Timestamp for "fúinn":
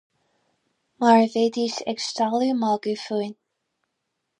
3.07-3.41